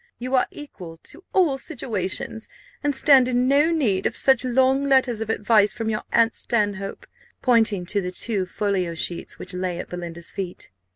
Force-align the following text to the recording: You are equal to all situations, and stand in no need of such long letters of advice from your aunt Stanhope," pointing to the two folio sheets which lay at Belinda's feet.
You 0.17 0.33
are 0.33 0.47
equal 0.49 0.97
to 1.03 1.23
all 1.31 1.59
situations, 1.59 2.49
and 2.83 2.95
stand 2.95 3.27
in 3.27 3.47
no 3.47 3.71
need 3.71 4.07
of 4.07 4.15
such 4.17 4.43
long 4.43 4.83
letters 4.89 5.21
of 5.21 5.29
advice 5.29 5.73
from 5.73 5.91
your 5.91 6.01
aunt 6.11 6.33
Stanhope," 6.33 7.05
pointing 7.43 7.85
to 7.85 8.01
the 8.01 8.09
two 8.11 8.47
folio 8.47 8.95
sheets 8.95 9.37
which 9.37 9.53
lay 9.53 9.77
at 9.77 9.89
Belinda's 9.89 10.31
feet. 10.31 10.71